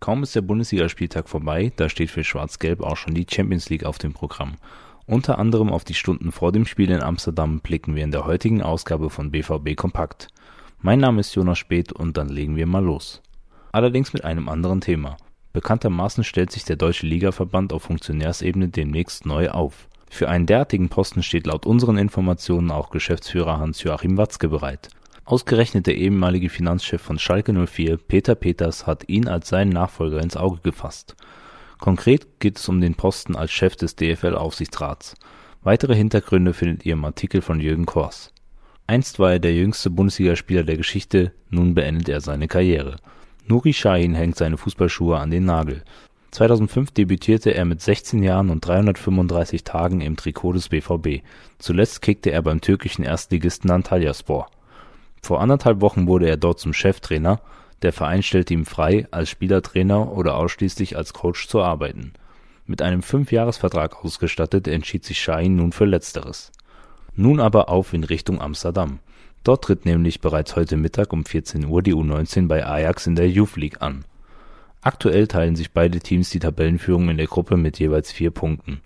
Kaum 0.00 0.22
ist 0.22 0.34
der 0.34 0.40
Bundesligaspieltag 0.40 1.28
vorbei, 1.28 1.72
da 1.76 1.90
steht 1.90 2.10
für 2.10 2.24
Schwarz-Gelb 2.24 2.82
auch 2.82 2.96
schon 2.96 3.12
die 3.12 3.26
Champions 3.30 3.68
League 3.68 3.84
auf 3.84 3.98
dem 3.98 4.14
Programm. 4.14 4.54
Unter 5.04 5.38
anderem 5.38 5.70
auf 5.70 5.84
die 5.84 5.92
Stunden 5.92 6.32
vor 6.32 6.52
dem 6.52 6.64
Spiel 6.64 6.90
in 6.90 7.02
Amsterdam 7.02 7.60
blicken 7.60 7.94
wir 7.94 8.04
in 8.04 8.10
der 8.10 8.24
heutigen 8.24 8.62
Ausgabe 8.62 9.10
von 9.10 9.30
BVB 9.30 9.76
Kompakt. 9.76 10.28
Mein 10.80 11.00
Name 11.00 11.20
ist 11.20 11.34
Jonas 11.34 11.58
Speth 11.58 11.92
und 11.92 12.16
dann 12.16 12.30
legen 12.30 12.56
wir 12.56 12.66
mal 12.66 12.82
los. 12.82 13.20
Allerdings 13.72 14.14
mit 14.14 14.24
einem 14.24 14.48
anderen 14.48 14.80
Thema. 14.80 15.18
Bekanntermaßen 15.52 16.24
stellt 16.24 16.50
sich 16.50 16.64
der 16.64 16.76
Deutsche 16.76 17.06
Ligaverband 17.06 17.74
auf 17.74 17.82
Funktionärsebene 17.82 18.68
demnächst 18.68 19.26
neu 19.26 19.50
auf. 19.50 19.86
Für 20.08 20.30
einen 20.30 20.46
derartigen 20.46 20.88
Posten 20.88 21.22
steht 21.22 21.46
laut 21.46 21.66
unseren 21.66 21.98
Informationen 21.98 22.70
auch 22.70 22.88
Geschäftsführer 22.88 23.58
Hans-Joachim 23.58 24.16
Watzke 24.16 24.48
bereit. 24.48 24.88
Ausgerechnet 25.24 25.86
der 25.86 25.96
ehemalige 25.96 26.48
Finanzchef 26.48 27.00
von 27.00 27.18
Schalke 27.18 27.52
04, 27.52 27.98
Peter 27.98 28.34
Peters, 28.34 28.86
hat 28.86 29.08
ihn 29.08 29.28
als 29.28 29.48
seinen 29.48 29.70
Nachfolger 29.70 30.20
ins 30.20 30.36
Auge 30.36 30.60
gefasst. 30.62 31.16
Konkret 31.78 32.40
geht 32.40 32.58
es 32.58 32.68
um 32.68 32.80
den 32.80 32.94
Posten 32.94 33.36
als 33.36 33.52
Chef 33.52 33.76
des 33.76 33.96
DFL-Aufsichtsrats. 33.96 35.14
Weitere 35.62 35.94
Hintergründe 35.94 36.52
findet 36.52 36.84
ihr 36.84 36.94
im 36.94 37.04
Artikel 37.04 37.42
von 37.42 37.60
Jürgen 37.60 37.86
Kors. 37.86 38.32
Einst 38.86 39.18
war 39.18 39.32
er 39.32 39.38
der 39.38 39.54
jüngste 39.54 39.88
Bundesligaspieler 39.88 40.64
der 40.64 40.76
Geschichte, 40.76 41.32
nun 41.48 41.74
beendet 41.74 42.08
er 42.08 42.20
seine 42.20 42.48
Karriere. 42.48 42.96
Nuri 43.46 43.72
Sahin 43.72 44.14
hängt 44.14 44.36
seine 44.36 44.56
Fußballschuhe 44.56 45.18
an 45.18 45.30
den 45.30 45.44
Nagel. 45.44 45.82
2005 46.32 46.92
debütierte 46.92 47.54
er 47.54 47.64
mit 47.64 47.80
16 47.80 48.22
Jahren 48.22 48.50
und 48.50 48.66
335 48.66 49.64
Tagen 49.64 50.00
im 50.00 50.16
Trikot 50.16 50.52
des 50.52 50.68
BVB. 50.68 51.24
Zuletzt 51.58 52.02
kickte 52.02 52.30
er 52.30 52.42
beim 52.42 52.60
türkischen 52.60 53.04
Erstligisten 53.04 53.70
Antalyaspor. 53.70 54.48
Vor 55.22 55.40
anderthalb 55.40 55.80
Wochen 55.80 56.06
wurde 56.06 56.28
er 56.28 56.36
dort 56.36 56.60
zum 56.60 56.72
Cheftrainer, 56.72 57.40
der 57.82 57.92
Verein 57.92 58.22
stellte 58.22 58.52
ihm 58.54 58.66
frei, 58.66 59.06
als 59.10 59.30
Spielertrainer 59.30 60.12
oder 60.12 60.36
ausschließlich 60.36 60.96
als 60.96 61.14
Coach 61.14 61.48
zu 61.48 61.62
arbeiten. 61.62 62.12
Mit 62.66 62.82
einem 62.82 63.02
Fünfjahresvertrag 63.02 64.04
ausgestattet, 64.04 64.68
entschied 64.68 65.04
sich 65.04 65.22
Sahin 65.22 65.56
nun 65.56 65.72
für 65.72 65.86
letzteres. 65.86 66.52
Nun 67.16 67.40
aber 67.40 67.68
auf 67.68 67.92
in 67.92 68.04
Richtung 68.04 68.40
Amsterdam. 68.40 69.00
Dort 69.42 69.64
tritt 69.64 69.86
nämlich 69.86 70.20
bereits 70.20 70.54
heute 70.56 70.76
Mittag 70.76 71.12
um 71.12 71.24
14 71.24 71.64
Uhr 71.64 71.82
die 71.82 71.94
U19 71.94 72.46
bei 72.46 72.66
Ajax 72.66 73.06
in 73.06 73.16
der 73.16 73.28
Youth 73.28 73.56
League 73.56 73.80
an. 73.80 74.04
Aktuell 74.82 75.26
teilen 75.26 75.56
sich 75.56 75.72
beide 75.72 75.98
Teams 76.00 76.30
die 76.30 76.38
Tabellenführung 76.38 77.08
in 77.08 77.16
der 77.16 77.26
Gruppe 77.26 77.56
mit 77.56 77.78
jeweils 77.78 78.12
vier 78.12 78.30
Punkten. 78.30 78.80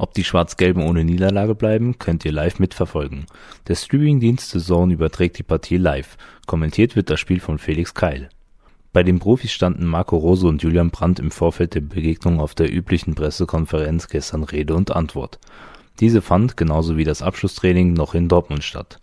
Ob 0.00 0.14
die 0.14 0.24
Schwarz-Gelben 0.24 0.82
ohne 0.82 1.04
Niederlage 1.04 1.54
bleiben, 1.54 1.98
könnt 1.98 2.24
ihr 2.24 2.32
live 2.32 2.58
mitverfolgen. 2.58 3.26
Der 3.68 3.74
Streamingdienst 3.74 4.58
Zone 4.58 4.94
überträgt 4.94 5.36
die 5.36 5.42
Partie 5.42 5.76
live. 5.76 6.16
Kommentiert 6.46 6.96
wird 6.96 7.10
das 7.10 7.20
Spiel 7.20 7.38
von 7.38 7.58
Felix 7.58 7.92
Keil. 7.92 8.30
Bei 8.94 9.02
den 9.02 9.18
Profis 9.18 9.52
standen 9.52 9.84
Marco 9.84 10.16
Rose 10.16 10.46
und 10.46 10.62
Julian 10.62 10.88
Brandt 10.88 11.20
im 11.20 11.30
Vorfeld 11.30 11.74
der 11.74 11.82
Begegnung 11.82 12.40
auf 12.40 12.54
der 12.54 12.72
üblichen 12.72 13.14
Pressekonferenz 13.14 14.08
gestern 14.08 14.42
Rede 14.42 14.74
und 14.74 14.90
Antwort. 14.90 15.38
Diese 16.00 16.22
fand, 16.22 16.56
genauso 16.56 16.96
wie 16.96 17.04
das 17.04 17.20
Abschlusstraining, 17.20 17.92
noch 17.92 18.14
in 18.14 18.26
Dortmund 18.26 18.64
statt. 18.64 19.00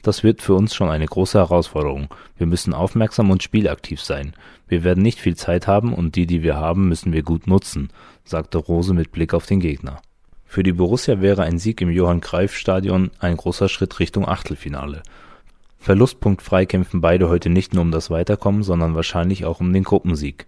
Das 0.00 0.22
wird 0.22 0.40
für 0.40 0.54
uns 0.54 0.74
schon 0.74 0.88
eine 0.88 1.04
große 1.04 1.38
Herausforderung. 1.38 2.08
Wir 2.38 2.46
müssen 2.46 2.72
aufmerksam 2.72 3.30
und 3.30 3.42
spielaktiv 3.42 4.00
sein. 4.00 4.32
Wir 4.66 4.82
werden 4.82 5.02
nicht 5.02 5.20
viel 5.20 5.36
Zeit 5.36 5.66
haben 5.66 5.92
und 5.92 6.16
die, 6.16 6.24
die 6.24 6.42
wir 6.42 6.56
haben, 6.56 6.88
müssen 6.88 7.12
wir 7.12 7.22
gut 7.22 7.46
nutzen, 7.46 7.90
sagte 8.24 8.56
Rose 8.56 8.94
mit 8.94 9.12
Blick 9.12 9.34
auf 9.34 9.44
den 9.44 9.60
Gegner. 9.60 10.00
Für 10.52 10.62
die 10.62 10.74
Borussia 10.74 11.22
wäre 11.22 11.44
ein 11.44 11.58
Sieg 11.58 11.80
im 11.80 11.88
Johann-Greif-Stadion 11.88 13.10
ein 13.20 13.38
großer 13.38 13.70
Schritt 13.70 13.98
Richtung 14.00 14.28
Achtelfinale. 14.28 15.02
Verlustpunktfrei 15.78 16.66
kämpfen 16.66 17.00
beide 17.00 17.30
heute 17.30 17.48
nicht 17.48 17.72
nur 17.72 17.80
um 17.80 17.90
das 17.90 18.10
Weiterkommen, 18.10 18.62
sondern 18.62 18.94
wahrscheinlich 18.94 19.46
auch 19.46 19.60
um 19.60 19.72
den 19.72 19.82
Gruppensieg. 19.82 20.44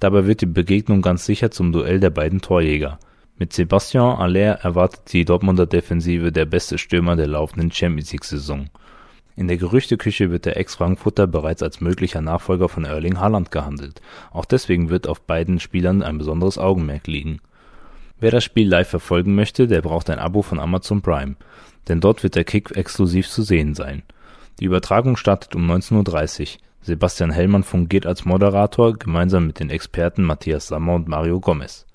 Dabei 0.00 0.26
wird 0.26 0.40
die 0.40 0.46
Begegnung 0.46 1.02
ganz 1.02 1.24
sicher 1.24 1.52
zum 1.52 1.70
Duell 1.70 2.00
der 2.00 2.10
beiden 2.10 2.40
Torjäger. 2.40 2.98
Mit 3.38 3.52
Sebastian 3.52 4.18
Aller 4.18 4.54
erwartet 4.54 5.12
die 5.12 5.24
Dortmunder 5.24 5.66
Defensive 5.66 6.32
der 6.32 6.46
beste 6.46 6.76
Stürmer 6.76 7.14
der 7.14 7.28
laufenden 7.28 7.70
Champions 7.70 8.10
League-Saison. 8.10 8.70
In 9.36 9.46
der 9.46 9.56
Gerüchteküche 9.56 10.32
wird 10.32 10.46
der 10.46 10.56
Ex-Frankfurter 10.56 11.28
bereits 11.28 11.62
als 11.62 11.80
möglicher 11.80 12.20
Nachfolger 12.20 12.68
von 12.68 12.84
Erling 12.84 13.20
Haaland 13.20 13.52
gehandelt. 13.52 14.00
Auch 14.32 14.46
deswegen 14.46 14.90
wird 14.90 15.06
auf 15.06 15.20
beiden 15.20 15.60
Spielern 15.60 16.02
ein 16.02 16.18
besonderes 16.18 16.58
Augenmerk 16.58 17.06
liegen. 17.06 17.38
Wer 18.20 18.30
das 18.30 18.44
Spiel 18.44 18.68
live 18.68 18.88
verfolgen 18.88 19.34
möchte, 19.34 19.66
der 19.66 19.82
braucht 19.82 20.08
ein 20.08 20.18
Abo 20.18 20.42
von 20.42 20.60
Amazon 20.60 21.02
Prime, 21.02 21.36
denn 21.88 22.00
dort 22.00 22.22
wird 22.22 22.36
der 22.36 22.44
Kick 22.44 22.76
exklusiv 22.76 23.28
zu 23.28 23.42
sehen 23.42 23.74
sein. 23.74 24.02
Die 24.60 24.66
Übertragung 24.66 25.16
startet 25.16 25.56
um 25.56 25.68
19.30 25.68 26.40
Uhr. 26.40 26.60
Sebastian 26.80 27.30
Hellmann 27.30 27.64
fungiert 27.64 28.06
als 28.06 28.24
Moderator 28.24 28.92
gemeinsam 28.94 29.46
mit 29.46 29.58
den 29.58 29.70
Experten 29.70 30.22
Matthias 30.22 30.68
Sammer 30.68 30.94
und 30.94 31.08
Mario 31.08 31.40
Gomez. 31.40 31.86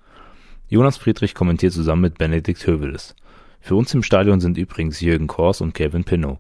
Jonas 0.68 0.98
Friedrich 0.98 1.36
kommentiert 1.36 1.74
zusammen 1.74 2.02
mit 2.02 2.18
Benedikt 2.18 2.66
Höveles. 2.68 3.16
Für 3.62 3.76
uns 3.76 3.94
im 3.94 4.04
Stadion 4.04 4.40
sind 4.40 4.58
übrigens 4.58 5.00
Jürgen 5.00 5.28
Kors 5.28 5.62
und 5.62 5.74
Kevin 5.74 6.04
Pinnow. 6.04 6.40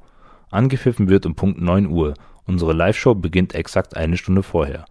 Angepfiffen 0.52 1.10
wird 1.10 1.26
um 1.26 1.36
Punkt 1.36 1.62
9 1.62 1.88
Uhr. 1.88 2.16
Unsere 2.46 2.74
Live-Show 2.74 3.16
beginnt 3.16 3.56
exakt 3.56 3.96
eine 3.96 4.18
Stunde 4.18 4.44
vorher. 4.44 4.86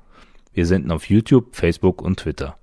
Wir 0.52 0.66
senden 0.66 0.92
auf 0.92 1.08
YouTube, 1.08 1.54
Facebook 1.54 2.00
und 2.00 2.20
Twitter. 2.20 2.56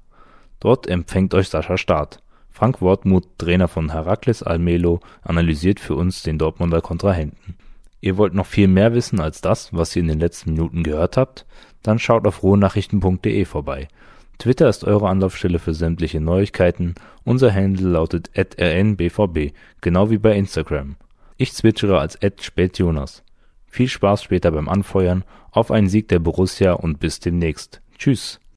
Dort 0.66 0.88
empfängt 0.88 1.36
euch 1.36 1.50
Sascha 1.50 1.78
Staat. 1.78 2.24
Frank 2.50 2.82
Wortmuth, 2.82 3.38
Trainer 3.38 3.68
von 3.68 3.92
Herakles 3.92 4.42
Almelo, 4.42 5.00
analysiert 5.22 5.80
für 5.80 5.94
uns 5.94 6.24
den 6.24 6.40
Dortmunder 6.40 6.82
Kontrahenten. 6.82 7.56
Ihr 8.02 8.18
wollt 8.18 8.34
noch 8.34 8.48
viel 8.48 8.68
mehr 8.68 8.96
wissen 8.96 9.20
als 9.20 9.42
das, 9.42 9.74
was 9.74 9.96
ihr 9.96 10.02
in 10.02 10.08
den 10.08 10.20
letzten 10.20 10.54
Minuten 10.54 10.82
gehört 10.82 11.18
habt? 11.18 11.46
Dann 11.84 12.00
schaut 12.00 12.26
auf 12.26 12.42
rohnachrichten.de 12.42 13.46
vorbei. 13.46 13.90
Twitter 14.40 14.68
ist 14.68 14.86
eure 14.86 15.08
Anlaufstelle 15.08 15.60
für 15.60 15.76
sämtliche 15.76 16.20
Neuigkeiten. 16.20 16.96
Unser 17.24 17.54
Handle 17.54 17.88
lautet 17.88 18.32
rnbvb, 18.36 19.54
genau 19.82 20.10
wie 20.10 20.18
bei 20.18 20.36
Instagram. 20.36 20.96
Ich 21.38 21.54
zwitschere 21.54 22.00
als 22.00 22.18
@spätjonas. 22.42 23.22
Viel 23.68 23.88
Spaß 23.88 24.24
später 24.24 24.50
beim 24.50 24.68
Anfeuern, 24.68 25.26
auf 25.52 25.70
einen 25.70 25.90
Sieg 25.90 26.08
der 26.08 26.18
Borussia 26.18 26.74
und 26.74 27.00
bis 27.00 27.20
demnächst. 27.20 27.84
Tschüss. 28.00 28.40